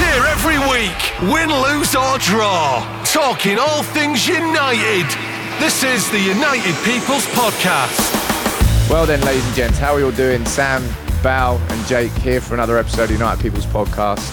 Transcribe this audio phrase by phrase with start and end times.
[0.00, 2.80] Here every week, win, lose or draw.
[3.04, 5.06] Talking all things United.
[5.60, 8.00] This is the United People's Podcast.
[8.88, 10.46] Well then, ladies and gents, how are you all doing?
[10.46, 10.82] Sam,
[11.22, 14.26] Bal, and Jake here for another episode of United People's Podcast.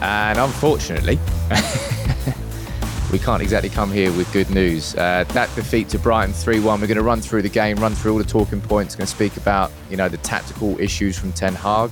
[0.00, 1.18] And unfortunately,
[3.12, 4.94] we can't exactly come here with good news.
[4.94, 6.62] Uh, that defeat to Brighton 3-1.
[6.80, 8.94] We're going to run through the game, run through all the talking points.
[8.94, 11.90] Going to speak about you know the tactical issues from Ten Hag,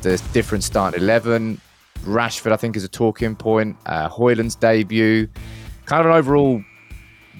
[0.00, 1.60] the different starting eleven.
[2.02, 3.76] Rashford, I think, is a talking point.
[3.86, 5.28] Uh, Højlund's debut,
[5.86, 6.62] kind of an overall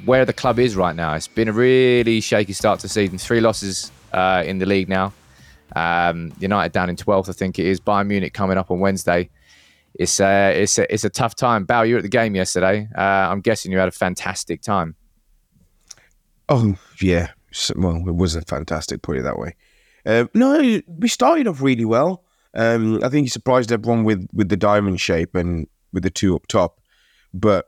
[0.04, 1.14] where the club is right now.
[1.14, 3.18] It's been a really shaky start to season.
[3.18, 5.12] Three losses uh, in the league now.
[5.74, 7.80] Um, United down in 12th, I think it is.
[7.80, 9.30] Bayern Munich coming up on Wednesday.
[9.94, 11.64] It's uh, it's a, it's a tough time.
[11.64, 12.88] Bal, you were at the game yesterday.
[12.96, 14.96] Uh, I'm guessing you had a fantastic time.
[16.48, 17.28] Oh yeah,
[17.76, 19.02] well it was a fantastic.
[19.02, 19.54] Put it that way.
[20.06, 22.24] Um, no, we started off really well.
[22.54, 26.34] Um, I think he surprised everyone with with the diamond shape and with the two
[26.36, 26.80] up top.
[27.32, 27.66] But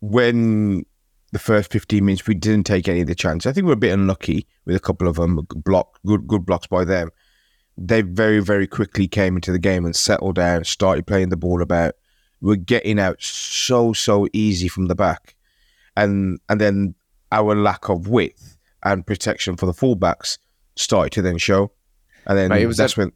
[0.00, 0.84] when
[1.32, 3.76] the first 15 minutes we didn't take any of the chances, I think we're a
[3.76, 7.10] bit unlucky with a couple of them block good good blocks by them.
[7.76, 11.62] They very very quickly came into the game and settled down, started playing the ball
[11.62, 11.94] about.
[12.40, 15.36] We're getting out so so easy from the back,
[15.96, 16.94] and and then
[17.30, 20.38] our lack of width and protection for the fullbacks
[20.74, 21.70] started to then show.
[22.26, 23.12] And then Mate, it was that's a- when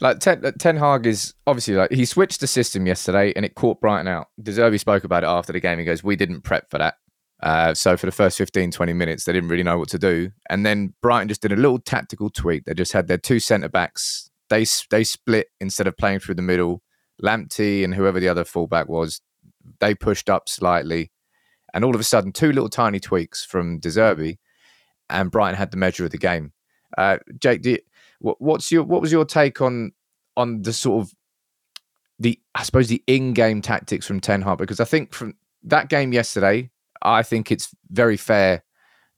[0.00, 3.80] Like Ten, uh, Hag is obviously like he switched the system yesterday and it caught
[3.80, 4.28] Brighton out.
[4.42, 5.78] De Zerbi spoke about it after the game.
[5.78, 6.96] He goes, "We didn't prep for that."
[7.42, 10.30] Uh, so for the first 15, 20 minutes, they didn't really know what to do.
[10.48, 12.64] And then Brighton just did a little tactical tweak.
[12.64, 14.30] They just had their two centre backs.
[14.48, 16.82] They they split instead of playing through the middle.
[17.22, 19.22] Lamptey and whoever the other fullback was,
[19.80, 21.10] they pushed up slightly,
[21.72, 24.36] and all of a sudden, two little tiny tweaks from De Zerbi,
[25.08, 26.52] and Brighton had the measure of the game.
[26.96, 27.78] Uh, Jake, do you,
[28.20, 29.92] what, what's your what was your take on
[30.36, 31.12] on the sort of
[32.18, 34.58] the I suppose the in-game tactics from Ten Hag?
[34.58, 35.34] Because I think from
[35.64, 36.70] that game yesterday,
[37.02, 38.62] I think it's very fair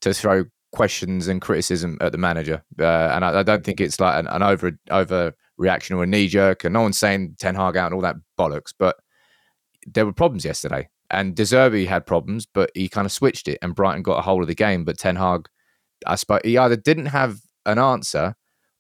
[0.01, 4.01] to throw questions and criticism at the manager, uh, and I, I don't think it's
[4.01, 6.65] like an, an over over reaction or a knee jerk.
[6.65, 8.97] And no one's saying Ten Hag out and all that bollocks, but
[9.87, 13.59] there were problems yesterday, and De Zerbi had problems, but he kind of switched it,
[13.63, 14.85] and Brighton got a hold of the game.
[14.85, 15.49] But Ten Hag,
[16.07, 18.35] I suppose, he either didn't have an answer,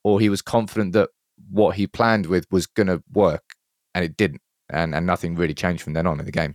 [0.08, 1.10] or he was confident that
[1.50, 3.44] what he planned with was going to work,
[3.94, 6.54] and it didn't, and and nothing really changed from then on in the game.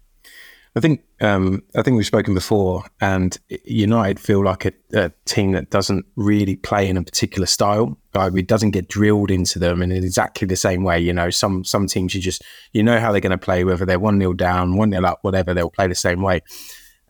[0.75, 5.51] I think um, I think we've spoken before, and United feel like a, a team
[5.51, 7.95] that doesn't really play in a particular style.
[8.15, 10.99] It doesn't get drilled into them in exactly the same way.
[10.99, 13.85] You know, some some teams you just you know how they're going to play, whether
[13.85, 16.41] they're one 0 down, one 0 up, whatever, they'll play the same way.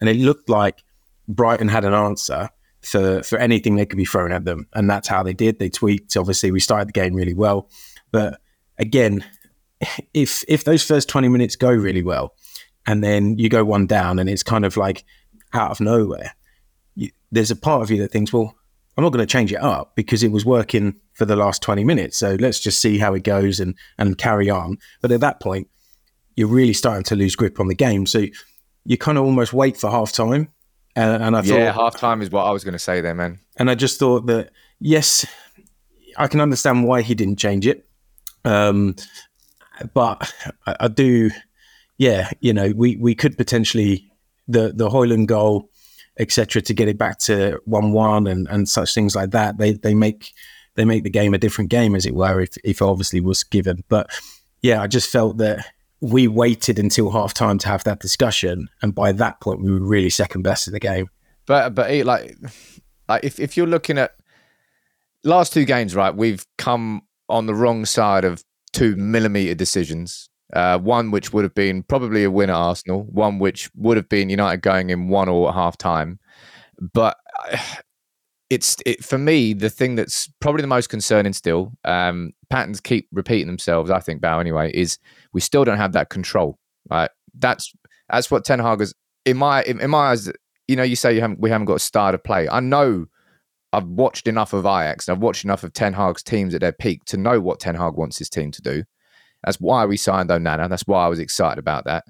[0.01, 0.83] And it looked like
[1.29, 2.49] Brighton had an answer
[2.83, 5.59] for for anything that could be thrown at them, and that's how they did.
[5.59, 6.15] They tweaked.
[6.17, 7.69] Obviously, we started the game really well,
[8.11, 8.39] but
[8.77, 9.25] again,
[10.13, 12.35] if if those first twenty minutes go really well
[12.85, 15.05] and then you go one down and it's kind of like
[15.53, 16.35] out of nowhere
[16.95, 18.53] you, there's a part of you that thinks well
[18.97, 21.83] i'm not going to change it up because it was working for the last 20
[21.83, 22.17] minutes.
[22.17, 24.77] So let's just see how it goes and and carry on.
[25.01, 25.69] But at that point
[26.35, 28.07] you're really starting to lose grip on the game.
[28.07, 28.25] So
[28.85, 30.49] you kind of almost wait for half time
[30.95, 33.15] and, and i thought yeah, half time is what I was going to say there,
[33.15, 33.39] man.
[33.57, 35.25] and I just thought that yes,
[36.17, 37.87] I can understand why he didn't change it.
[38.45, 38.95] Um,
[39.93, 40.31] but
[40.67, 41.31] I, I do,
[41.97, 44.11] yeah, you know, we we could potentially
[44.47, 45.69] the the Højlund goal,
[46.19, 49.57] etc., to get it back to one one and and such things like that.
[49.57, 50.31] They they make
[50.75, 53.83] they make the game a different game, as it were, if if obviously was given.
[53.87, 54.09] But
[54.61, 55.65] yeah, I just felt that
[56.03, 59.79] we waited until half time to have that discussion, and by that point, we were
[59.79, 61.07] really second best in the game.
[61.45, 62.35] But but like
[63.07, 64.11] like if if you're looking at
[65.23, 70.29] last two games, right, we've come on the wrong side of two millimeter decisions.
[70.51, 74.09] Uh, one which would have been probably a win at Arsenal, one which would have
[74.09, 76.19] been United going in one or half time.
[76.93, 77.17] But
[78.53, 81.71] it's it, for me the thing that's probably the most concerning still.
[81.83, 83.89] Um, patterns keep repeating themselves.
[83.89, 84.99] I think Bow anyway is
[85.33, 86.59] we still don't have that control.
[86.89, 87.73] Right, that's
[88.09, 88.93] that's what Ten Hag is
[89.25, 90.31] in my in, in my eyes.
[90.67, 92.47] You know, you say you haven't we haven't got a star to play.
[92.47, 93.05] I know
[93.73, 96.71] I've watched enough of Ajax and I've watched enough of Ten Hag's teams at their
[96.71, 98.83] peak to know what Ten Hag wants his team to do.
[99.43, 100.69] That's why we signed Onana.
[100.69, 102.05] That's why I was excited about that.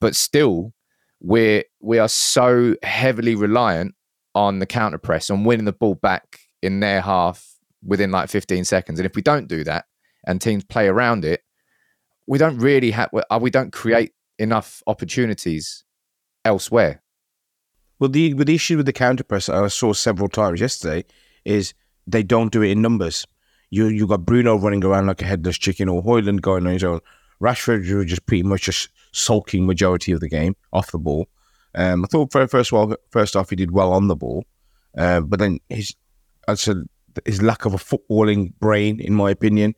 [0.00, 0.72] But still,
[1.20, 3.94] we're we are so heavily reliant
[4.34, 8.64] on the counter press, on winning the ball back in their half within like 15
[8.64, 8.98] seconds.
[8.98, 9.86] And if we don't do that
[10.26, 11.42] and teams play around it,
[12.26, 15.84] we don't really have uh, we don't create enough opportunities
[16.44, 17.02] elsewhere.
[17.98, 21.04] Well, the the issue with the counter press I saw several times yesterday
[21.44, 21.74] is
[22.06, 23.26] they don't do it in numbers.
[23.70, 26.84] You you got Bruno running around like a headless chicken, or Højlund going on his
[26.84, 27.00] own.
[27.40, 31.26] Rashford, just pretty much just sulking majority of the game off the ball.
[31.74, 34.44] Um, I thought first of all, first off, he did well on the ball,
[34.96, 35.94] uh, but then his,
[36.46, 36.84] I said
[37.24, 39.74] his lack of a footballing brain, in my opinion,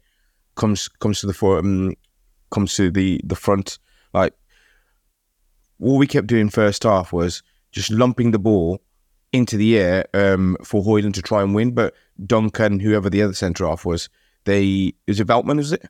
[0.57, 1.95] comes comes to the for, um,
[2.51, 3.79] comes to the the front.
[4.13, 4.35] Like
[5.81, 7.43] all we kept doing first half was
[7.73, 8.81] just lumping the ball
[9.33, 11.93] into the air um, for Højlund to try and win, but
[12.25, 14.09] Dunk and, whoever the other centre off was,
[14.45, 15.59] they was it Veltman?
[15.59, 15.83] Is it?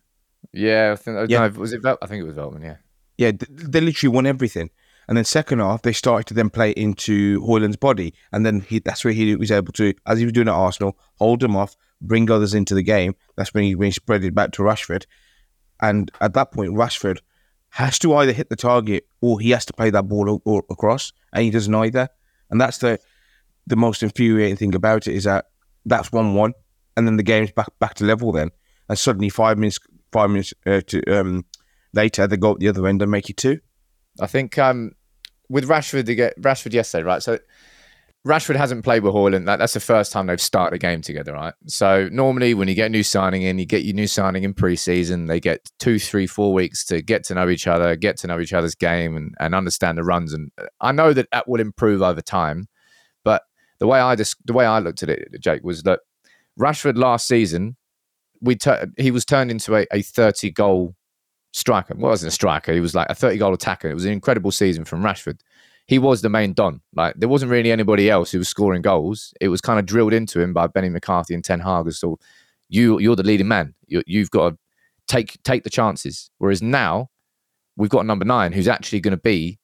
[0.53, 1.31] Yeah, I think.
[1.31, 1.49] Yeah.
[1.49, 1.83] No, was it?
[1.83, 2.63] Vel- I think it was Veltman.
[2.63, 2.77] Yeah.
[3.17, 4.71] Yeah, they literally won everything.
[5.07, 8.79] And then second half, they started to then play into Højlund's body, and then he,
[8.79, 11.77] that's where he was able to, as he was doing at Arsenal, hold them off,
[12.01, 13.15] bring others into the game.
[13.37, 15.05] That's when he, when he spread it back to Rashford,
[15.81, 17.19] and at that point, Rashford
[17.71, 21.13] has to either hit the target or he has to play that ball o- across,
[21.33, 22.09] and he doesn't either.
[22.51, 22.99] And that's the
[23.67, 25.47] the most infuriating thing about it is that
[25.85, 26.53] that's one one,
[26.97, 28.51] and then the game's back back to level then,
[28.89, 29.79] and suddenly five minutes
[30.13, 31.45] five minutes uh, to, um,
[31.93, 33.59] later they go up the other end and make it two.
[34.21, 34.93] I think um,
[35.49, 37.23] with Rashford, they get Rashford yesterday, right?
[37.23, 37.39] So
[38.27, 39.45] Rashford hasn't played with Højlund.
[39.45, 41.53] That, that's the first time they've started a game together, right?
[41.67, 44.55] So normally, when you get a new signing in, you get your new signing in
[44.55, 45.29] preseason.
[45.29, 48.41] They get two, three, four weeks to get to know each other, get to know
[48.41, 50.33] each other's game, and, and understand the runs.
[50.33, 50.51] And
[50.81, 52.67] I know that that will improve over time.
[53.25, 53.43] But
[53.79, 56.01] the way I just the way I looked at it, Jake, was that
[56.59, 57.77] Rashford last season,
[58.41, 60.95] we tur- he was turned into a, a thirty goal
[61.55, 61.95] striker.
[61.97, 62.73] Well, wasn't a striker.
[62.73, 63.89] He was like a 30 goal attacker.
[63.89, 65.39] It was an incredible season from Rashford.
[65.87, 66.81] He was the main don.
[66.95, 69.33] Like there wasn't really anybody else who was scoring goals.
[69.41, 71.93] It was kind of drilled into him by Benni McCarthy and Ten Hag.
[71.93, 72.19] So
[72.69, 73.75] you you're the leading man.
[73.87, 74.59] You, you've got to
[75.07, 76.31] take take the chances.
[76.39, 77.11] Whereas now
[77.77, 79.59] we've got a number nine who's actually going to be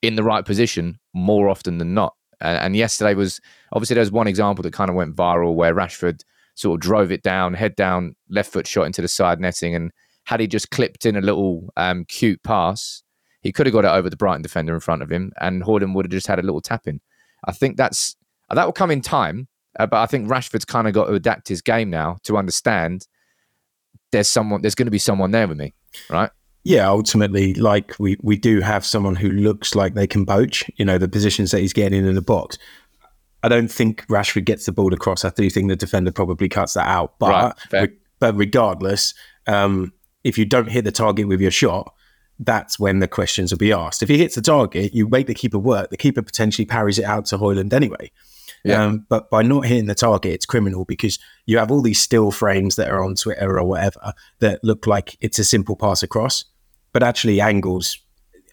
[0.00, 2.14] in the right position more often than not.
[2.40, 3.40] And, and yesterday was
[3.72, 6.22] obviously there's one example that kind of went viral where Rashford
[6.54, 9.90] sort of drove it down, head down, left foot shot into the side netting, and
[10.24, 13.02] had he just clipped in a little um, cute pass,
[13.42, 15.94] he could have got it over the Brighton defender in front of him, and Højlund
[15.94, 17.00] would have just had a little tap in.
[17.44, 18.16] I think that's
[18.50, 19.48] that will come in time,
[19.78, 23.06] uh, but I think Rashford's kind of got to adapt his game now to understand
[24.12, 25.74] there's someone, there's going to be someone there with me,
[26.08, 26.30] right?
[26.62, 30.64] Yeah, ultimately, like we we do have someone who looks like they can poach.
[30.76, 32.56] You know, the positions that he's getting in the box.
[33.42, 35.22] I don't think Rashford gets the ball across.
[35.22, 37.18] I do think the defender probably cuts that out.
[37.18, 39.12] But right, but regardless,
[39.46, 39.92] um,
[40.24, 41.94] if you don't hit the target with your shot,
[42.40, 44.02] that's when the questions will be asked.
[44.02, 45.90] If he hits the target, you make the keeper work.
[45.90, 48.10] The keeper potentially parries it out to Højlund anyway.
[48.64, 48.82] Yeah.
[48.82, 52.30] Um, but by not hitting the target, it's criminal because you have all these still
[52.30, 56.46] frames that are on Twitter or whatever that look like it's a simple pass across,
[56.92, 57.98] but actually angles.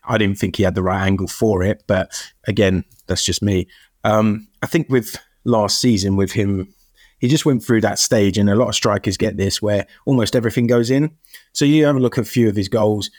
[0.03, 2.11] I didn't think he had the right angle for it, but
[2.45, 3.67] again, that's just me.
[4.03, 6.73] Um, I think with last season, with him
[7.21, 10.35] he just went through that stage, and a lot of strikers get this where almost
[10.35, 11.11] everything goes in.
[11.53, 13.11] So you have a look at a few of his goals.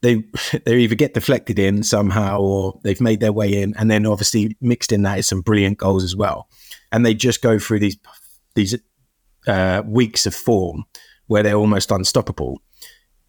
[0.00, 0.24] They
[0.64, 4.56] they either get deflected in somehow, or they've made their way in, and then obviously
[4.62, 6.48] mixed in that is some brilliant goals as well.
[6.90, 7.98] And they just go through these
[8.54, 8.78] these
[9.46, 10.86] uh, weeks of form
[11.26, 12.62] where they're almost unstoppable,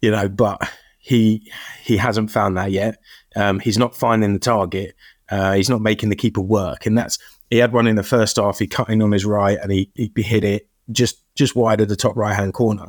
[0.00, 0.30] you know.
[0.30, 0.66] But
[0.98, 2.96] he he hasn't found that yet.
[3.36, 4.94] Um, he's not finding the target.
[5.28, 7.18] Uh, he's not making the keeper work, and that's
[7.50, 8.58] he had one in the first half.
[8.58, 11.88] He cut in on his right and he, he hit it just just wide of
[11.88, 12.86] the top right hand corner.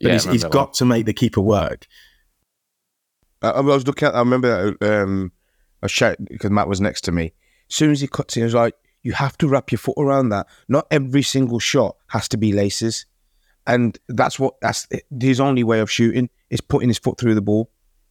[0.00, 1.86] But yeah, he's, he's got to make the keeper work.
[3.42, 4.14] I, I was looking at.
[4.14, 5.32] I remember um,
[5.82, 7.32] I shouted because Matt was next to me.
[7.68, 9.96] As soon as he cuts in, he was like, "You have to wrap your foot
[9.98, 10.46] around that.
[10.68, 13.06] Not every single shot has to be laces."
[13.66, 14.86] And that's what that's
[15.20, 17.70] his only way of shooting is putting his foot through the ball.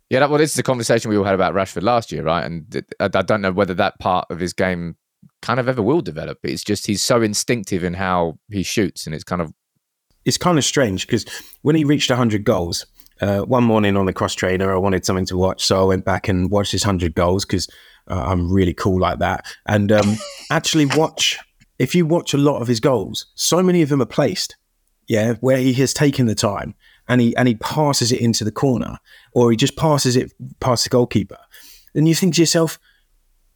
[0.10, 2.46] Yeah, that, well, this is the conversation we all had about Rashford last year, right?
[2.46, 4.96] And it- I, I don't know whether that part of his game
[5.42, 6.38] kind of ever will develop.
[6.44, 9.52] It's just he's so instinctive in how he shoots, and it's kind of
[10.26, 11.26] it's kind of strange because
[11.62, 12.86] when he reached 100 goals,
[13.22, 15.64] uh, one morning on the cross trainer, I wanted something to watch.
[15.64, 17.68] So I went back and watched his 100 goals because
[18.10, 19.46] uh, I'm really cool like that.
[19.68, 20.16] And um,
[20.52, 21.38] actually, watch,
[21.80, 24.56] if you watch a lot of his goals, so many of them are placed,
[25.08, 26.74] yeah, where he has taken the time
[27.08, 28.98] and he, and he passes it into the corner
[29.34, 31.38] or he just passes it past the goalkeeper.
[31.94, 32.80] And you think to yourself,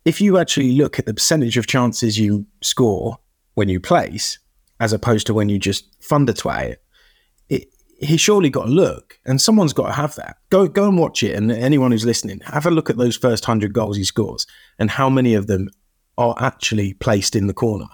[0.06, 3.18] if you actually look at the percentage of chances you score
[3.56, 4.40] when you place,
[4.80, 6.84] as opposed to when you just thunder twat it,
[7.50, 7.68] it
[8.00, 10.38] he surely got a look, and someone's got to have that.
[10.50, 13.44] Go go and watch it, and anyone who's listening, have a look at those first
[13.44, 15.70] hundred goals he scores, and how many of them
[16.18, 17.88] are actually placed in the corner.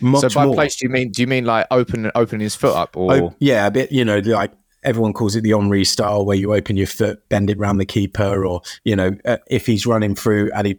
[0.00, 0.28] Much so.
[0.30, 0.54] By more.
[0.54, 3.34] place, do you mean do you mean like open opening his foot up, or Oh,
[3.38, 3.92] yeah, a bit.
[3.92, 7.50] You know, like everyone calls it the Henry style, where you open your foot, bend
[7.50, 10.78] it round the keeper, or you know, uh, if he's running through and he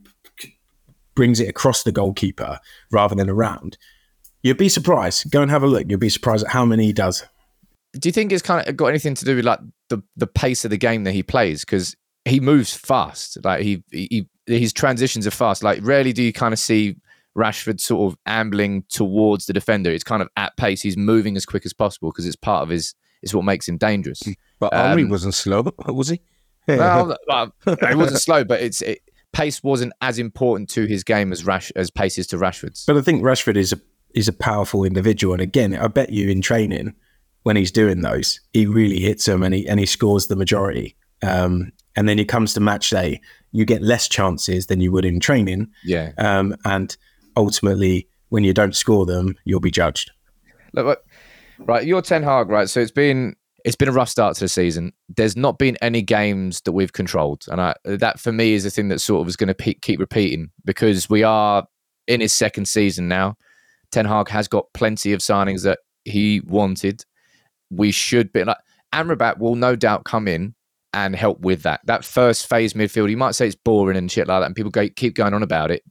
[1.15, 2.59] brings it across the goalkeeper
[2.91, 3.77] rather than around.
[4.43, 5.31] You'd be surprised.
[5.31, 5.85] Go and have a look.
[5.89, 7.25] You'll be surprised at how many he does.
[7.93, 10.63] do you think it's kind of got anything to do with like the the pace
[10.63, 11.65] of the game that he plays?
[11.65, 15.63] Because he moves fast, like he, he his transitions are fast.
[15.63, 16.97] Like rarely do you kind of see
[17.37, 19.91] Rashford sort of ambling towards the defender.
[19.91, 20.81] It's kind of at pace.
[20.81, 22.95] He's moving as quick as possible because it's part of his.
[23.21, 24.21] It's what makes him dangerous.
[24.59, 26.21] But Henry Um, wasn't slow, was he?
[26.67, 28.99] well, well, it wasn't slow, but it's it,
[29.31, 32.85] pace wasn't as important to his game as Rash as pace is to Rashford's.
[32.85, 33.79] But I think Rashford is a
[34.13, 36.93] is a powerful individual, and again, I bet you in training
[37.43, 40.97] when he's doing those, he really hits them and he and he scores the majority.
[41.23, 43.21] Um, and then it comes to match day,
[43.51, 45.67] you get less chances than you would in training.
[45.83, 46.11] Yeah.
[46.17, 46.95] Um, and
[47.35, 50.11] ultimately, when you don't score them, you'll be judged.
[50.73, 51.05] Look, look,
[51.59, 52.69] right, you're Ten Hag, right?
[52.69, 53.35] So it's been
[53.65, 54.93] it's been a rough start to the season.
[55.09, 58.69] There's not been any games that we've controlled, and I, that for me is the
[58.69, 61.67] thing that sort of is going to pe- keep repeating because we are
[62.07, 63.35] in his second season now.
[63.91, 67.03] Ten Hag has got plenty of signings that he wanted.
[67.69, 68.57] We should be like
[68.93, 70.55] Amrabat will no doubt come in
[70.93, 71.81] and help with that.
[71.85, 74.71] That first phase midfield, you might say it's boring and shit like that, and people
[74.71, 75.83] go, keep going on about it,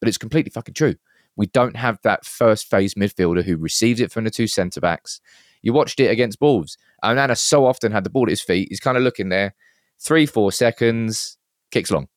[0.00, 0.94] but it's completely fucking true.
[1.38, 5.20] We don't have that first phase midfielder who receives it from the two centre backs.
[5.62, 6.76] You watched it against Wolves.
[7.02, 8.68] Onana so often had the ball at his feet.
[8.70, 9.54] He's kind of looking there,
[10.00, 11.38] three, four seconds,
[11.70, 12.08] kicks long.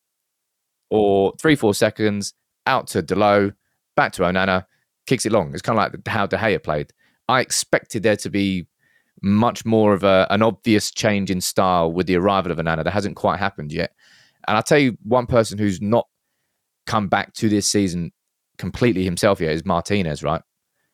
[0.89, 2.33] Or three, four seconds,
[2.65, 3.53] out to Dalot,
[3.95, 4.65] back to Onana,
[5.05, 5.53] kicks it long.
[5.53, 6.91] It's kind of like how De Gea played.
[7.29, 8.65] I expected there to be
[9.21, 12.83] much more of a, an obvious change in style with the arrival of Onana.
[12.83, 13.93] That hasn't quite happened yet.
[14.47, 16.07] And I'll tell you one person who's not
[16.87, 18.11] come back to this season
[18.61, 20.41] completely himself yet is Martinez, right?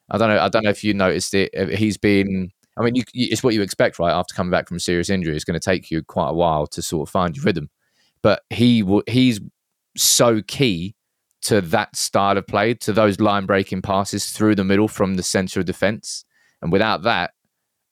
[0.10, 0.40] I don't know.
[0.40, 1.54] I don't know if you noticed it.
[1.56, 2.50] Uh, He's been.
[2.78, 4.14] I mean, you, it's what you expect, right?
[4.14, 6.66] After coming back from a serious injury, it's going to take you quite a while
[6.68, 7.70] to sort of find your rhythm.
[8.24, 8.84] But he.
[9.08, 9.40] He's
[9.96, 10.96] so key
[11.42, 15.24] to that style of play, to those line breaking passes through the middle from the
[15.24, 16.24] centre of defence.
[16.62, 17.32] And without that,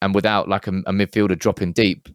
[0.01, 2.07] and without like a, a midfielder dropping deep,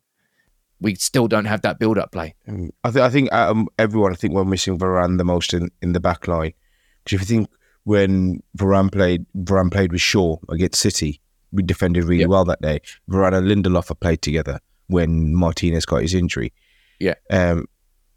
[0.80, 2.34] we still don't have that build up play.
[2.48, 5.70] Um, I, th- I think um, everyone, I think we're missing Varane the most in,
[5.82, 6.54] in the back line.
[7.04, 7.50] Because if you think
[7.84, 11.20] when Varane played, Varane played with Shaw against City,
[11.52, 12.80] we defended really well that day.
[13.10, 16.52] Varane and Lindelof have played together when Martinez got his injury.
[16.98, 17.14] Yeah.
[17.30, 17.66] Um,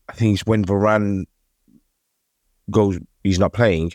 [0.10, 1.26] I think it's when Varane
[2.70, 3.94] goes, he's not playing.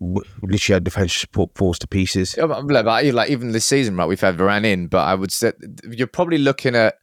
[0.00, 2.34] Literally, our defense falls to pieces.
[2.38, 4.06] But, but, like like, even this season, right?
[4.06, 5.52] We've had Varane in, but I would say
[5.90, 6.94] you're probably looking at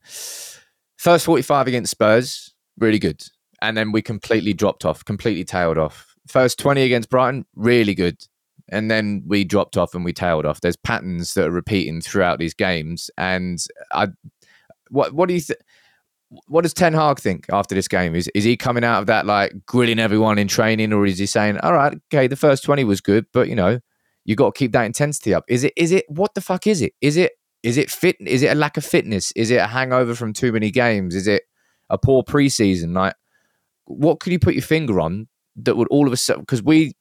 [0.98, 3.24] first 45 against Spurs, really good,
[3.62, 6.11] and then we completely dropped off, completely tailed off.
[6.32, 8.18] First 20 against Brighton, really good,
[8.70, 10.62] and then we dropped off and we tailed off.
[10.62, 13.60] There's patterns that are repeating throughout these games, and
[13.92, 14.08] I,
[14.90, 15.60] what what do you think?
[16.48, 18.16] What does Ten Hag think after this game?
[18.16, 21.26] Is is he coming out of that like grilling everyone in training, or is he
[21.26, 23.82] saying, "All right, okay, the first twenty was good, but you know,
[24.24, 25.44] you got to keep that intensity up.
[25.50, 25.74] Is it?
[25.76, 26.06] Is it?
[26.10, 26.94] What the fuck is it?
[27.02, 27.34] Is it?
[27.64, 28.16] Is it fit?
[28.22, 29.32] Is it a lack of fitness?
[29.34, 31.14] Is it a hangover from too many games?
[31.14, 31.44] Is it
[31.90, 32.96] a poor preseason?
[32.96, 33.16] Like,
[33.86, 35.28] what could you put your finger on
[35.58, 36.44] that would all of a sudden?
[36.44, 36.94] Because we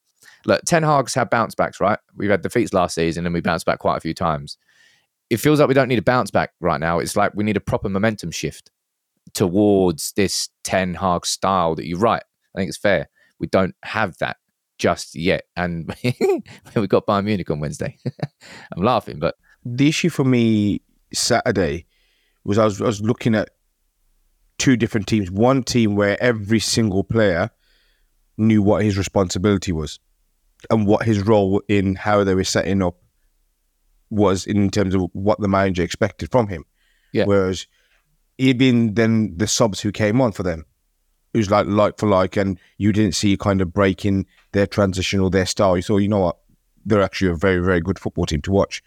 [0.46, 1.98] look, Ten Hag's had bounce backs, right?
[2.16, 4.56] We've had defeats last season and we bounced back quite a few times.
[5.28, 6.98] It feels like we don't need a bounce back right now.
[6.98, 8.70] It's like we need a proper momentum shift
[9.34, 12.24] towards this Ten Hag style that you write.
[12.54, 13.08] I think it's fair.
[13.38, 14.38] We don't have that
[14.78, 15.94] just yet, and
[16.74, 17.96] we got Bayern Munich on Wednesday.
[18.76, 21.86] I'm laughing, but the issue for me Saturday
[22.44, 23.50] was I was I was looking at
[24.58, 25.30] two different teams.
[25.30, 27.50] One team where every single player
[28.40, 30.00] knew what his responsibility was
[30.68, 32.96] and what his role in how they were setting up
[34.10, 36.64] was in terms of what the manager expected from him.
[37.12, 37.24] Yeah.
[37.24, 37.66] Whereas
[38.38, 40.64] even then the subs who came on for them,
[41.32, 45.20] it was like like for like, and you didn't see kind of breaking their transition
[45.20, 45.76] or their style.
[45.76, 46.38] You thought, you know what,
[46.84, 48.82] they're actually a very very good football team to watch.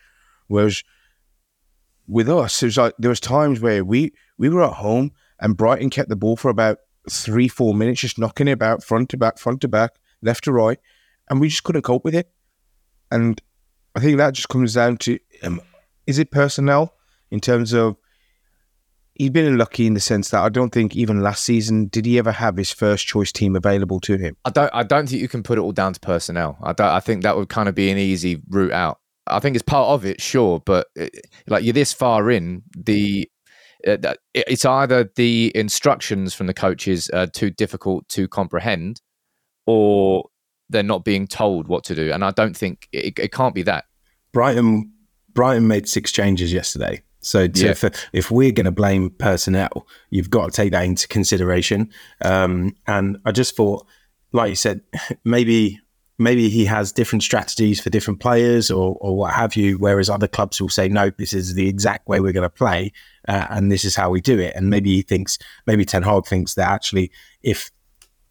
[0.48, 0.84] Whereas
[2.08, 5.56] with us, it was like there was times where we we were at home and
[5.56, 6.80] Brighton kept the ball for about
[7.10, 9.92] three four minutes, just knocking it about front to back, front to back,
[10.22, 10.80] left to right,
[11.30, 12.30] and we just couldn't cope with it.
[13.12, 13.42] And
[13.96, 15.62] I think that just comes down to um,
[16.08, 16.96] is it personnel
[17.32, 17.98] in terms of
[19.16, 22.18] he's been unlucky in the sense that I don't think even last season did he
[22.18, 24.36] ever have his first choice team available to him.
[24.46, 24.72] I don't.
[24.74, 26.58] I don't think you can put it all down to personnel.
[26.64, 26.88] I don't.
[26.88, 29.00] I think that would kind of be an easy route out.
[29.28, 33.30] I think it's part of it, sure, but it, like you're this far in the.
[33.88, 33.98] Uh,
[34.34, 39.02] it- it's either the instructions from the coaches are too difficult to comprehend,
[39.66, 40.30] or
[40.70, 42.12] they're not being told what to do.
[42.12, 43.86] And I don't think it, it can't be that.
[44.32, 44.92] Brighton
[45.34, 47.02] Brighton made six changes yesterday.
[47.20, 47.72] So to, Yeah.
[47.72, 51.90] if, if we're going to blame personnel, you've got to take that into consideration.
[52.24, 53.86] Um, and I just thought,
[54.32, 54.82] like you said,
[55.24, 55.80] maybe
[56.18, 59.78] maybe he has different strategies for different players or, or what have you.
[59.78, 62.92] Whereas other clubs will say, no, this is the exact way we're going to play,
[63.28, 64.54] uh, and this is how we do it.
[64.56, 67.72] And maybe he thinks, maybe Ten Hag thinks that actually, if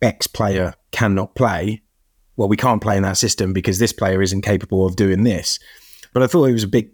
[0.01, 1.83] X player cannot play,
[2.37, 5.59] well, we can't play in that system because this player isn't capable of doing this.
[6.13, 6.91] But I thought it was a big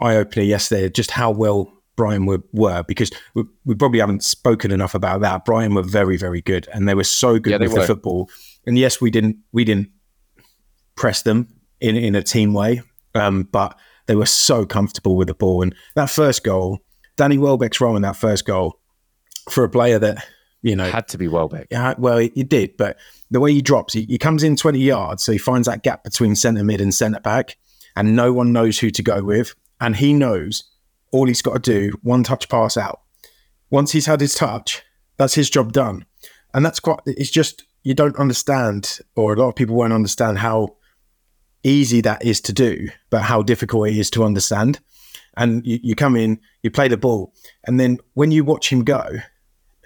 [0.00, 4.70] eye opener yesterday, just how well Brighton were, were because we, we probably haven't spoken
[4.70, 5.44] enough about that.
[5.44, 8.30] Brighton were very, very good, and they were so good Yeah, with the football.
[8.66, 9.90] And yes, we didn't we didn't
[10.96, 11.48] press them
[11.80, 12.82] in in a team way,
[13.14, 15.62] um, but they were so comfortable with the ball.
[15.62, 16.78] And that first goal,
[17.16, 18.78] Danny Welbeck's role in that first goal
[19.50, 20.24] for a player that
[20.62, 21.68] you know Had to be Welbeck.
[21.70, 22.98] yeah, well, he did, but
[23.30, 26.04] the way he drops, he, he comes in 20 yards, so he finds that gap
[26.04, 27.56] between centre mid and centre back,
[27.96, 29.54] and no one knows who to go with.
[29.80, 30.62] And he knows
[31.12, 33.00] all he's got to do one touch pass out.
[33.70, 34.82] Once he's had his touch,
[35.16, 36.06] that's his job done.
[36.54, 40.38] And that's quite, it's just, you don't understand, or a lot of people won't understand
[40.38, 40.76] how
[41.64, 44.80] easy that is to do, but how difficult it is to understand.
[45.36, 47.32] And you, you come in, you play the ball,
[47.66, 49.04] and then when you watch him go,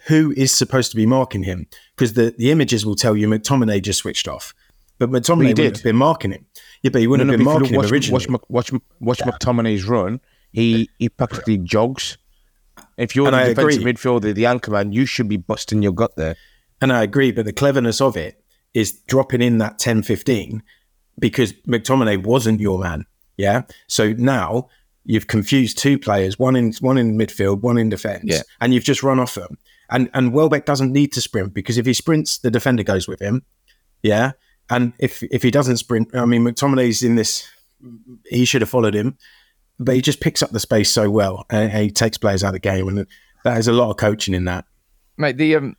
[0.07, 1.67] who is supposed to be marking him?
[1.97, 4.55] Because the, the images will tell you McTominay just switched off.
[4.99, 5.77] But McTominay he wouldn't did.
[5.77, 6.47] have been marking him.
[6.83, 8.27] Yeah, but he wouldn't No, have no, been marking you him originally.
[8.27, 10.21] watch, watch, watch, watch McTominay's run.
[10.53, 12.19] He he practically jogs.
[12.97, 13.93] If you're And the I defensive agree.
[13.93, 16.37] midfielder, the anchor man, you should be busting your gut there.
[16.81, 18.43] And I agree, but the cleverness of it
[18.75, 20.63] is dropping in that 10 15
[21.19, 23.05] because McTominay wasn't your man.
[23.37, 23.63] Yeah.
[23.87, 24.69] So now
[25.05, 28.43] you've confused two players, one in one in midfield, one in defence, Yeah.
[28.61, 29.59] and you've just run off them.
[29.91, 33.21] And and Welbeck doesn't need to sprint because if he sprints, the defender goes with
[33.21, 33.43] him.
[34.03, 34.33] Yeah.
[34.71, 37.49] And if if he doesn't sprint, I mean McTominay's in this
[38.27, 39.17] he should have followed him,
[39.79, 42.55] but he just picks up the space so well and he takes players out of
[42.55, 43.07] the game and
[43.45, 44.65] that is a lot of coaching in that.
[45.17, 45.37] mate.
[45.39, 45.77] The um,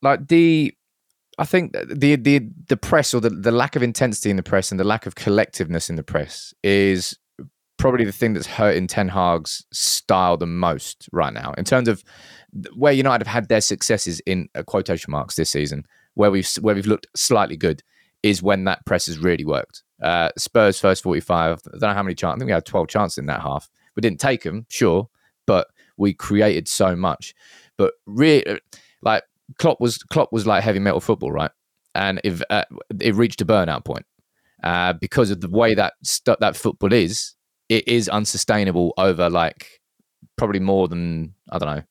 [0.00, 0.74] like the,
[1.42, 4.70] I think the the the press or the the lack of intensity in the press
[4.70, 7.18] and the lack of collectiveness in the press is
[7.78, 12.04] probably the thing that's hurting Ten Hag's style the most right now in terms of
[12.76, 16.76] where United have had their successes in uh, quotation marks this season, where we've where
[16.76, 17.82] we've looked slightly good,
[18.22, 19.82] is when that press has really worked.
[20.00, 21.60] Uh, Spurs first forty five.
[21.66, 22.36] I don't know how many chances.
[22.36, 23.68] I think we had twelve chances in that half.
[23.96, 25.08] We didn't take them, sure,
[25.44, 27.34] but we created so much.
[27.76, 28.60] But really,
[29.02, 29.24] like
[29.58, 31.50] Klopp was Klopp was like heavy metal football, right?
[31.94, 32.64] And if uh,
[33.00, 34.06] it reached a burnout point
[34.62, 37.34] uh, because of the way that stu- that football is,
[37.68, 39.80] it is unsustainable over like
[40.36, 41.82] probably more than I don't know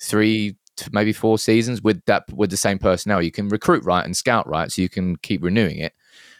[0.00, 0.56] three
[0.92, 3.22] maybe four seasons with that with the same personnel.
[3.22, 5.92] You can recruit right and scout right, so you can keep renewing it.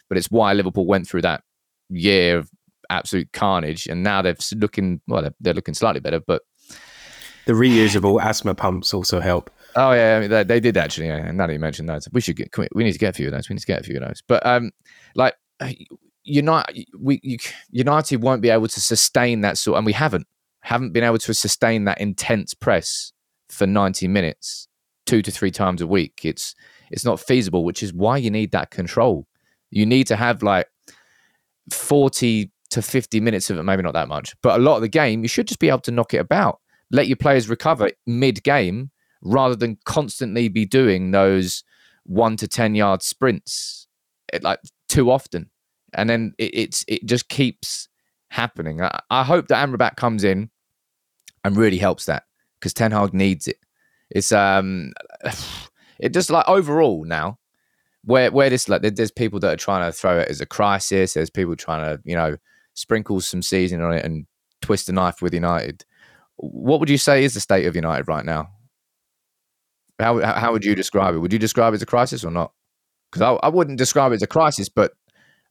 [0.08, 1.42] But it's why Liverpool went through that
[1.88, 2.50] year of
[2.90, 5.22] absolute carnage, and now they're looking well.
[5.22, 6.42] They're, they're looking slightly better, but
[7.46, 9.50] The reusable asthma pumps also help.
[9.78, 11.08] Oh yeah, I mean, they, they did actually.
[11.08, 12.56] Yeah, and now that you mentioned those, we should get.
[12.56, 13.48] We, we need to get a few of those.
[13.48, 14.22] We need to get a few of those.
[14.26, 14.70] But um,
[15.14, 15.34] like
[16.24, 17.38] United, we
[17.70, 20.26] United won't be able to sustain that sort, and we haven't
[20.62, 23.12] haven't been able to sustain that intense press
[23.50, 24.66] for ninety minutes,
[25.04, 26.20] two to three times a week.
[26.24, 26.54] It's
[26.90, 29.26] it's not feasible, which is why you need that control.
[29.70, 30.68] You need to have like
[31.70, 34.88] forty to fifty minutes of it, maybe not that much, but a lot of the
[34.88, 35.20] game.
[35.20, 36.60] You should just be able to knock it about.
[36.90, 38.90] Let your players recover mid game
[39.22, 41.64] rather than constantly be doing those
[42.04, 43.86] one to 10 yard sprints
[44.42, 45.50] like too often.
[45.94, 47.88] And then it, it's, it just keeps
[48.30, 48.82] happening.
[48.82, 50.50] I, I hope that Amrabat comes in
[51.44, 52.24] and really helps that
[52.58, 53.58] because Ten Hag needs it.
[54.10, 54.92] It's um,
[55.98, 57.38] it just like overall now,
[58.04, 61.14] where where this like there's people that are trying to throw it as a crisis.
[61.14, 62.36] There's people trying to you know
[62.74, 64.26] sprinkle some seasoning on it and
[64.60, 65.84] twist a knife with United.
[66.36, 68.48] What would you say is the state of United right now?
[69.98, 71.18] How how would you describe it?
[71.18, 72.52] Would you describe it as a crisis or not?
[73.10, 74.92] Because I, I wouldn't describe it as a crisis, but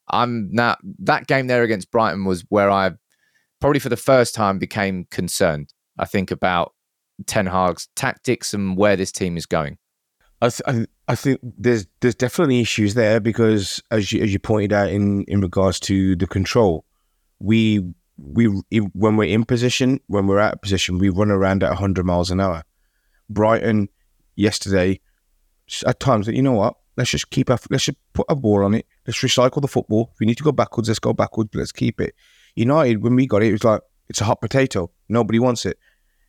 [0.10, 2.92] I'm now that game there against Brighton was where I
[3.60, 5.74] probably for the first time became concerned.
[5.98, 6.74] I think about
[7.26, 9.78] Ten Hag's tactics and where this team is going.
[10.42, 14.74] I, th- I think there's there's definitely issues there because as you as you pointed
[14.74, 16.86] out in in regards to the control,
[17.40, 17.82] we
[18.18, 18.46] we
[18.94, 22.32] when we're in position, when we're out of position, we run around at 100 miles
[22.32, 22.64] an hour.
[23.30, 23.90] Brighton
[24.36, 25.00] yesterday
[25.86, 26.76] at times that you know what?
[26.98, 28.86] Let's just keep our, let's just put a ball on it.
[29.06, 30.12] Let's recycle the football.
[30.14, 31.50] If we need to go backwards, let's go backwards.
[31.54, 32.16] Let's keep it.
[32.56, 34.92] United, when we got it, it was like it's a hot potato.
[35.10, 35.78] Nobody wants it.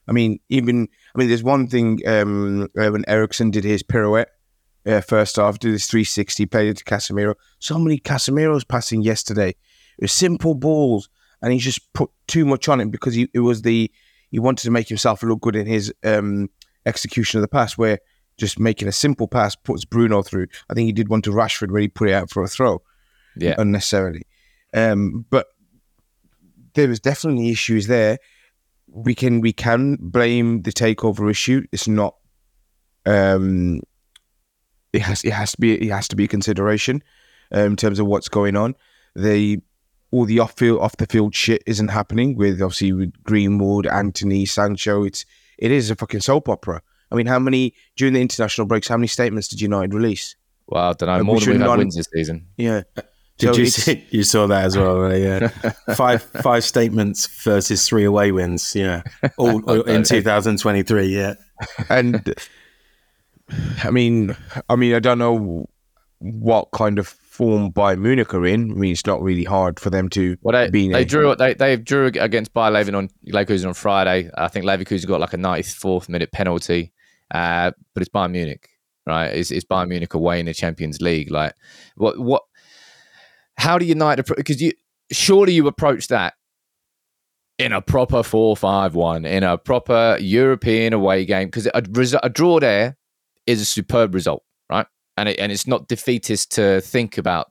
[0.08, 4.28] I mean, even I mean, there's one thing um, uh, when Eriksen did his pirouette
[4.86, 7.34] uh, first half, did his 360, played it to Casemiro.
[7.58, 9.50] So many Casemiros passing yesterday.
[9.50, 11.08] It was simple balls,
[11.42, 13.90] and he just put too much on it because he it was the
[14.30, 16.50] he wanted to make himself look good in his um,
[16.86, 17.98] execution of the pass, where
[18.38, 20.46] just making a simple pass puts Bruno through.
[20.70, 22.82] I think he did one to Rashford where he put it out for a throw,
[23.36, 23.54] Yeah.
[23.58, 24.22] unnecessarily.
[24.74, 25.46] Um, but
[26.74, 28.18] there was definitely issues there.
[28.88, 31.64] We can we can blame the takeover issue.
[31.72, 32.14] It's not.
[33.04, 33.80] Um,
[34.92, 37.02] it has it has to be it has to be a consideration
[37.52, 38.74] um, in terms of what's going on.
[39.14, 39.60] The
[40.10, 44.44] all the off field off the field shit isn't happening with obviously with Greenwood, Antony,
[44.46, 45.04] Sancho.
[45.04, 45.24] It's
[45.58, 46.82] it is a fucking soap opera.
[47.10, 48.88] I mean, how many during the international breaks?
[48.88, 50.34] How many statements did United release?
[50.66, 51.14] Well, I don't know.
[51.14, 52.46] Uh, More we than we've had on- wins this season.
[52.56, 52.82] Yeah.
[53.38, 54.04] Did So you see?
[54.08, 54.98] You saw that as well.
[54.98, 55.20] right?
[55.20, 55.48] Yeah,
[55.94, 58.74] five five statements versus three away wins.
[58.74, 59.02] Yeah,
[59.36, 61.04] all, all in 2023.
[61.08, 61.34] Yeah,
[61.90, 62.34] and
[63.84, 64.34] I mean,
[64.70, 65.68] I mean, I don't know
[66.20, 68.70] what kind of form Bayern Munich are in.
[68.70, 71.54] I mean, it's not really hard for them to Well, they, be they drew they
[71.54, 74.30] they drew against Bayer Leverkusen on Leverkusen on Friday.
[74.36, 76.92] I think Leverkusen got like a 94th minute penalty,
[77.32, 78.68] uh, but it's Bayern Munich,
[79.06, 79.26] right?
[79.26, 81.30] It's, it's Bayern Munich away in the Champions League.
[81.30, 81.54] Like,
[81.96, 82.42] what what?
[83.58, 84.26] How do United?
[84.34, 84.72] Because you
[85.12, 86.34] surely you approach that
[87.58, 91.82] in a proper four-five-one in a proper European away game because a,
[92.22, 92.96] a draw there
[93.46, 94.42] is a superb result?
[95.16, 97.50] And it, and it's not defeatist to think about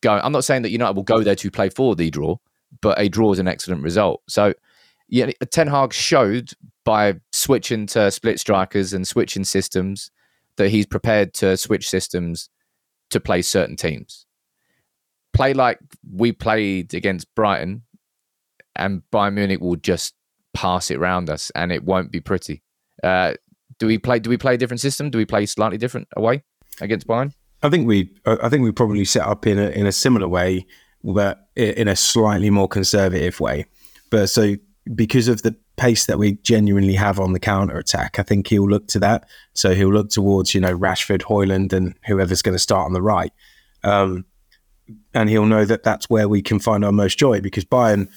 [0.00, 0.20] going.
[0.22, 2.36] I'm not saying that United will go there to play for the draw,
[2.80, 4.22] but a draw is an excellent result.
[4.28, 4.54] So,
[5.08, 6.52] yeah, Ten Hag showed
[6.84, 10.10] by switching to split strikers and switching systems
[10.56, 12.48] that he's prepared to switch systems
[13.10, 14.26] to play certain teams.
[15.32, 15.78] Play like
[16.12, 17.82] we played against Brighton,
[18.76, 20.14] and Bayern Munich will just
[20.52, 22.62] pass it around us, and it won't be pretty.
[23.02, 23.34] Uh,
[23.78, 24.20] do we play?
[24.20, 25.10] Do we play a different system?
[25.10, 26.44] Do we play slightly different away
[26.80, 27.32] against Bayern?
[27.62, 30.66] I think we I think we probably set up in a in a similar way,
[31.02, 33.66] but in a slightly more conservative way.
[34.10, 34.56] But so
[34.94, 38.68] because of the pace that we genuinely have on the counter attack, I think he'll
[38.68, 39.26] look to that.
[39.54, 43.02] So he'll look towards you know Rashford, Højlund, and whoever's going to start on the
[43.02, 43.32] right.
[43.82, 44.26] Um,
[45.14, 48.08] and he'll know that that's where we can find our most joy because Bayern,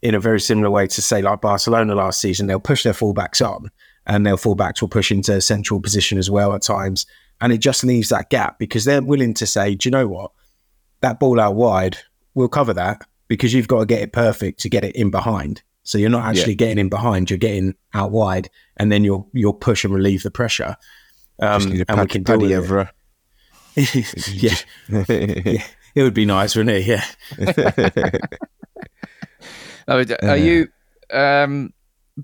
[0.00, 3.46] in a very similar way to say like Barcelona last season, they'll push their fullbacks
[3.46, 3.70] on
[4.06, 7.06] and their fullbacks will push into central position as well at times.
[7.40, 10.32] And it just leaves that gap because they're willing to say, do you know what?
[11.00, 11.98] That ball out wide,
[12.34, 15.62] we'll cover that because you've got to get it perfect to get it in behind.
[15.82, 19.54] So you're not actually getting in behind, you're getting out wide, and then you'll you'll
[19.54, 20.76] push and relieve the pressure.
[21.38, 22.90] Um, Just need a and we can deal Paddy with Evra.
[23.76, 24.28] it.
[24.42, 25.04] yeah.
[25.08, 26.86] yeah, it would be nice, wouldn't it?
[26.86, 28.18] Yeah.
[30.28, 30.68] Are you
[31.12, 31.72] um,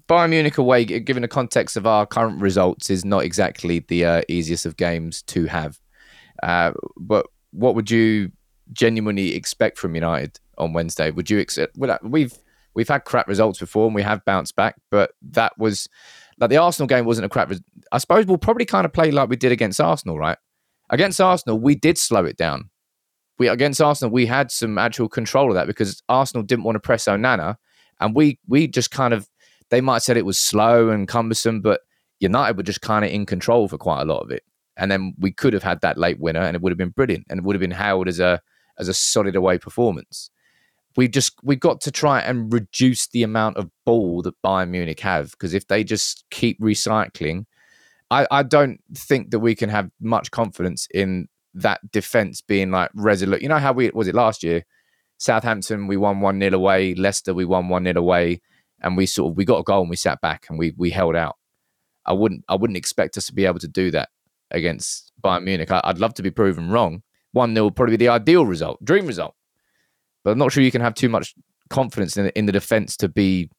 [0.08, 0.84] Bayern Munich away?
[0.84, 5.22] Given the context of our current results, is not exactly the uh, easiest of games
[5.24, 5.78] to have.
[6.42, 8.32] Uh, but what would you
[8.72, 11.10] genuinely expect from United on Wednesday?
[11.10, 11.76] Would you accept?
[11.76, 12.32] Well, uh, we've
[12.74, 15.88] we've had crap results before and we have bounced back, but that was
[16.38, 17.50] like the Arsenal game wasn't a crap.
[17.50, 20.38] res- I suppose we'll probably kind of play like we did against Arsenal, right?
[20.90, 22.70] Against Arsenal, we did slow it down.
[23.38, 26.80] We against Arsenal, we had some actual control of that because Arsenal didn't want to
[26.80, 27.56] press Onana,
[28.00, 29.28] and we we just kind of
[29.72, 31.80] they might have said it was slow and cumbersome, but
[32.20, 34.42] United were just kind of in control for quite a lot of it.
[34.76, 37.24] And then we could have had that late winner, and it would have been brilliant,
[37.30, 38.42] and it would have been hailed as a
[38.78, 40.30] as a solid away performance.
[40.94, 45.00] We just we got to try and reduce the amount of ball that Bayern Munich
[45.00, 47.46] have because if they just keep recycling,
[48.10, 52.90] I, I don't think that we can have much confidence in that defense being like
[52.94, 53.40] resolute.
[53.40, 54.64] You know how we was it last year?
[55.16, 56.94] Southampton, we won one 0 away.
[56.94, 58.42] Leicester, we won one 0 away,
[58.82, 60.90] and we sort of we got a goal and we sat back and we we
[60.90, 61.36] held out.
[62.04, 64.10] I wouldn't I wouldn't expect us to be able to do that
[64.50, 65.70] against Bayern Munich.
[65.70, 67.02] I, would love to be proven wrong.
[67.32, 69.34] One 0 would probably be the ideal result, dream result.
[70.24, 71.34] But I'm not sure you can have too much
[71.70, 73.50] confidence in, in the defence to be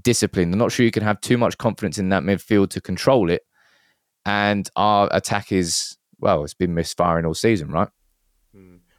[0.00, 0.52] disciplined.
[0.54, 3.42] I'm not sure you can have too much confidence in that midfield to control it.
[4.24, 7.88] And our attack is well, it's been misfiring all season, right?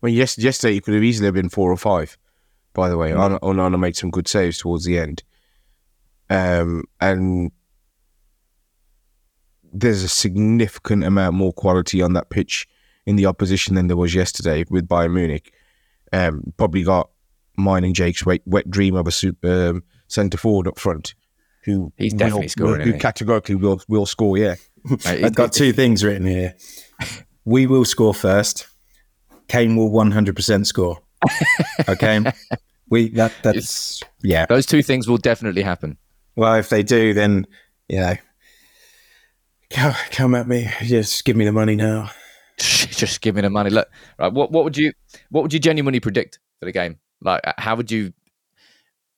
[0.02, 2.18] Well, yes, yesterday it could have easily been four or five.
[2.74, 3.40] By the way, mm.
[3.40, 5.24] Onana made some good saves towards the end,
[6.30, 7.52] um, and
[9.72, 12.68] there's a significant amount more quality on that pitch
[13.06, 15.54] in the opposition than there was yesterday with Bayern Munich.
[16.12, 17.10] Um, probably got
[17.58, 21.16] mine and Jake's wet, wet dream of a super, um, centre forward up front
[21.64, 22.88] who he's definitely will, scoring.
[22.88, 24.38] Who categorically will will score.
[24.38, 24.56] Yeah,
[25.06, 26.56] I've got two things written here.
[27.46, 28.68] We will score first.
[29.50, 31.00] Kane will 100% score.
[31.88, 32.24] Okay,
[32.90, 34.46] we that that's it's, yeah.
[34.46, 35.98] Those two things will definitely happen.
[36.36, 37.48] Well, if they do, then
[37.88, 38.16] you know
[39.74, 40.70] Come, come at me.
[40.84, 42.12] Just give me the money now.
[42.58, 43.72] Just give me the money.
[43.72, 44.32] Look, right.
[44.32, 44.94] What what would you
[45.30, 47.00] what would you genuinely predict for the game?
[47.22, 48.14] Like, uh, how would you?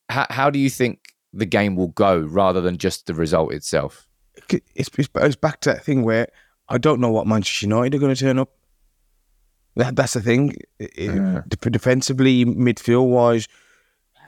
[0.10, 4.08] How how do you think the game will go, rather than just the result itself?
[4.50, 6.30] It's, it's, it's back to that thing where
[6.70, 8.52] I don't know what Manchester United are going to turn up.
[9.76, 10.56] That, that's the thing.
[10.98, 11.42] Yeah.
[11.50, 13.50] Defensively, midfield wise,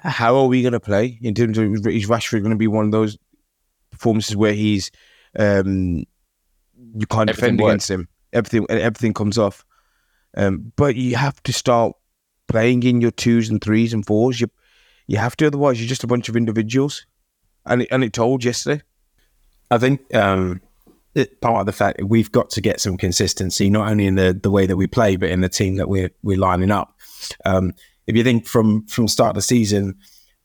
[0.07, 2.85] how are we going to play in terms of is Rashford going to be one
[2.85, 3.17] of those
[3.91, 4.89] performances where he's
[5.37, 6.05] um,
[6.95, 7.69] you can't everything defend works.
[7.69, 8.07] against him.
[8.33, 9.65] Everything everything comes off.
[10.35, 11.93] Um, but you have to start
[12.47, 14.39] playing in your twos and threes and fours.
[14.39, 14.49] You
[15.07, 17.05] you have to, otherwise you're just a bunch of individuals.
[17.65, 18.83] And it, and it told yesterday.
[19.69, 20.61] I think um,
[21.15, 24.37] it, part of the fact we've got to get some consistency, not only in the
[24.41, 26.95] the way that we play, but in the team that we're we're lining up.
[27.43, 27.73] Um,
[28.07, 29.95] if you think from from start of the season,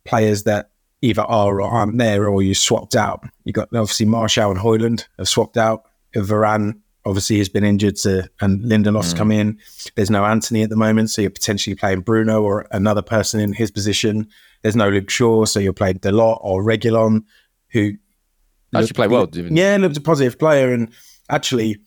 [0.05, 0.71] players that
[1.01, 3.25] either are or aren't there, or you swapped out.
[3.45, 5.85] You got obviously Martial and Højlund have swapped out.
[6.15, 9.17] Varane obviously has been injured, to, and Lindelof's mm.
[9.17, 9.59] come in.
[9.97, 13.53] There's no Antony at the moment, so you're potentially playing Bruno or another person in
[13.53, 14.29] his position.
[14.63, 17.25] There's no Luke Shaw, so you're playing Dalot or Reguilón,
[17.71, 17.93] who
[18.75, 19.29] actually play well.
[19.33, 20.93] Yeah, looked a positive player, and
[21.29, 21.79] actually,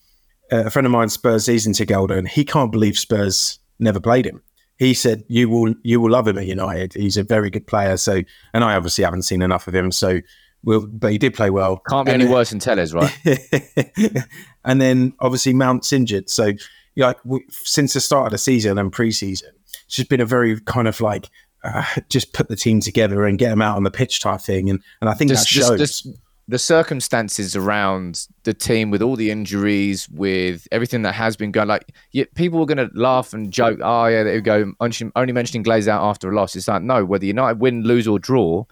[0.51, 3.99] uh, a friend of mine, Spurs season ticket holder, and he can't believe Spurs never
[3.99, 4.41] played him.
[4.77, 6.93] He said, "You will, you will love him at United.
[6.93, 8.21] He's a very good player." So,
[8.53, 10.19] and I obviously haven't seen enough of him, so
[10.65, 11.81] well, but he did play well.
[11.87, 13.15] Can't be and any worse than Telles, right?
[14.65, 16.29] and then obviously Mount's injured.
[16.29, 16.53] So,
[16.97, 20.59] like we, since the start of the season and preseason, it's just been a very
[20.61, 21.29] kind of like
[21.63, 24.69] uh, just put the team together and get them out on the pitch type thing.
[24.69, 25.77] And and I think this, that shows.
[25.77, 31.35] This, this, the circumstances around the team with all the injuries, with everything that has
[31.35, 33.79] been going, like yeah, people were going to laugh and joke.
[33.81, 34.73] Oh yeah, there you go.
[34.79, 36.55] Only mentioning Glaze out after a loss.
[36.55, 38.65] It's like no, whether United win, lose, or draw,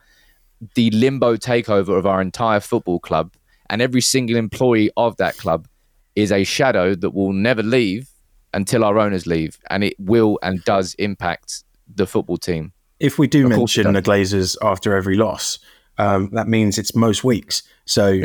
[0.75, 3.33] the limbo takeover of our entire football club
[3.69, 5.67] and every single employee of that club
[6.15, 8.09] is a shadow that will never leave
[8.53, 13.27] until our owners leave and it will and does impact the football team if we
[13.27, 15.59] do mention the glazers after every loss
[15.97, 18.19] um, that means it's most weeks so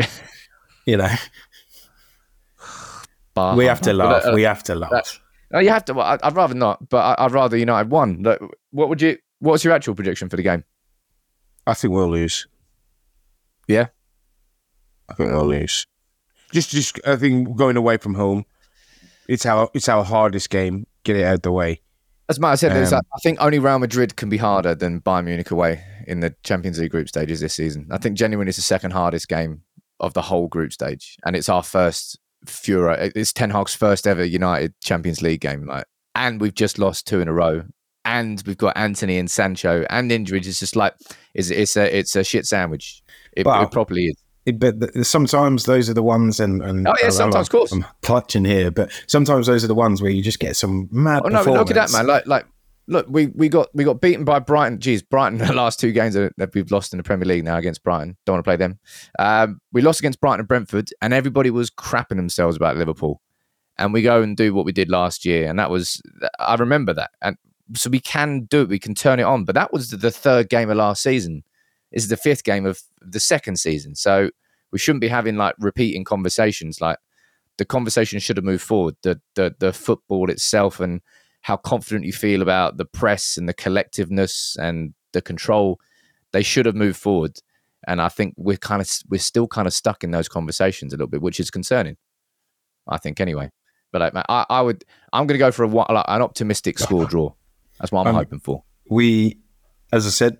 [0.86, 1.14] you know
[3.56, 5.20] we have to laugh uh, we have to laugh
[5.54, 8.24] uh, you have to well, i'd rather not but i'd rather united won
[8.70, 10.64] what would you what's your actual prediction for the game
[11.68, 12.46] I think we'll lose.
[13.68, 13.88] Yeah,
[15.10, 15.86] I think we'll lose.
[16.50, 18.46] Just, just I think going away from home,
[19.28, 20.86] it's our it's our hardest game.
[21.04, 21.82] Get it out the way.
[22.30, 25.50] As Matt said, um, I think only Real Madrid can be harder than Bayern Munich
[25.50, 27.88] away in the Champions League group stages this season.
[27.90, 29.62] I think genuinely it's the second hardest game
[30.00, 33.12] of the whole group stage, and it's our first Fura.
[33.14, 37.20] It's Ten Hag's first ever United Champions League game, like, and we've just lost two
[37.20, 37.62] in a row
[38.08, 40.48] and we've got Antony and Sancho and injuries.
[40.48, 40.94] It's just like
[41.34, 43.02] it's it's a it's a shit sandwich.
[43.32, 44.16] It, well, it properly is.
[44.46, 47.84] It, but sometimes those are the ones, and, and oh yeah, sometimes, of course, I'm
[48.02, 51.22] clutching here, but sometimes those are the ones where you just get some mad.
[51.24, 52.06] Oh no, look at that, man!
[52.06, 52.46] Like, like,
[52.88, 54.80] look, we we got we got beaten by Brighton.
[54.80, 57.84] Geez, Brighton, the last two games that we've lost in the Premier League now against
[57.84, 58.16] Brighton.
[58.24, 58.78] Don't want to play them.
[59.18, 63.20] Um, we lost against Brighton and Brentford, and everybody was crapping themselves about Liverpool.
[63.76, 66.02] And we go and do what we did last year, and that was
[66.40, 67.36] I remember that, and
[67.74, 68.68] so we can do it.
[68.68, 69.44] We can turn it on.
[69.44, 71.44] But that was the third game of last season.
[71.92, 73.94] This is the fifth game of the second season.
[73.94, 74.30] So
[74.72, 76.80] we shouldn't be having like repeating conversations.
[76.80, 76.98] Like
[77.56, 78.96] the conversation should have moved forward.
[79.02, 81.00] The the the football itself and
[81.42, 85.80] how confident you feel about the press and the collectiveness and the control.
[86.32, 87.38] They should have moved forward.
[87.86, 90.96] And I think we're kind of we're still kind of stuck in those conversations a
[90.96, 91.96] little bit, which is concerning.
[92.86, 93.50] I think anyway.
[93.92, 97.32] But I, I would I'm going to go for a like, an optimistic score draw.
[97.78, 98.64] That's what I'm um, hoping for.
[98.90, 99.38] We,
[99.92, 100.38] as I said,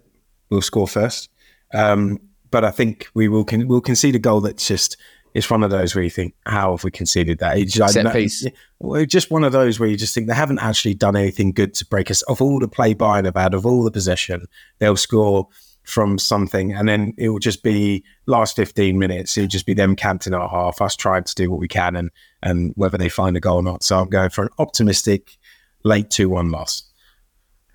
[0.50, 1.30] we'll score first.
[1.72, 2.18] Um,
[2.50, 4.96] but I think we will con- we'll concede a goal that's just
[5.34, 7.58] it's one of those where you think, how have we conceded that?
[7.58, 8.46] It's like, Set no- piece.
[8.78, 11.74] well, just one of those where you just think they haven't actually done anything good
[11.74, 12.22] to break us.
[12.22, 14.46] Of all the play Bayern have had, of all the possession,
[14.78, 15.48] they'll score
[15.84, 19.38] from something, and then it will just be last fifteen minutes.
[19.38, 21.96] It'll just be them camped in our half, us trying to do what we can,
[21.96, 22.10] and
[22.42, 23.82] and whether they find a goal or not.
[23.82, 25.38] So I'm going for an optimistic
[25.84, 26.82] late two one loss.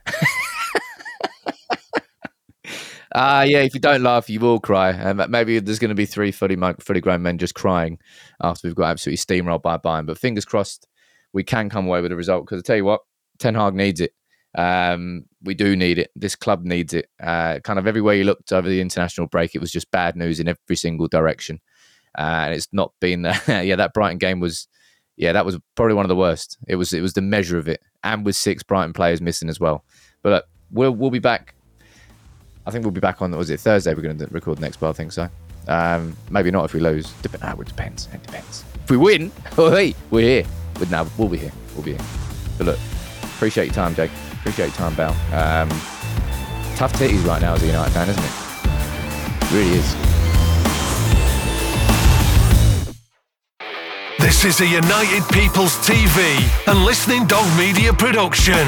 [3.16, 3.60] Ah, yeah.
[3.62, 4.90] If you don't laugh, you will cry.
[4.92, 8.00] And maybe there's going to be three fully fully grown men just crying
[8.42, 10.06] after we've got absolutely steamrolled by Bayern.
[10.06, 10.88] But fingers crossed,
[11.32, 12.46] we can come away with a result.
[12.46, 13.02] Because I tell you what,
[13.40, 14.14] Ten Hag needs it.
[14.56, 16.12] Um, we do need it.
[16.16, 17.08] This club needs it.
[17.22, 20.40] Uh, kind of everywhere you looked over the international break, it was just bad news
[20.40, 21.60] in every single direction.
[22.18, 24.68] Uh, and it's not been yeah, that Brighton game was
[25.16, 26.58] yeah, that was probably one of the worst.
[26.68, 29.60] It was it was the measure of it, and with six Brighton players missing as
[29.60, 29.86] well.
[30.24, 31.53] But look, we'll we'll be back.
[32.66, 33.32] I think we'll be back on.
[33.36, 33.94] Was it Thursday?
[33.94, 35.28] We're going to record next, but I think so.
[35.68, 37.12] Um, maybe not if we lose.
[37.22, 38.08] Dep- ah, it depends.
[38.14, 38.64] It depends.
[38.84, 40.46] If we win, oh hey, we're here.
[40.76, 41.52] But now we'll be here.
[41.76, 42.06] We'll be here.
[42.58, 42.80] But look,
[43.24, 44.12] appreciate your time, Jake.
[44.34, 45.12] Appreciate your time, Bal.
[45.34, 45.70] Um,
[46.76, 48.32] tough titties right now as a United fan, isn't it?
[49.44, 49.96] It really is.
[54.20, 58.68] This is a United People's TV and Listening Dog Media production.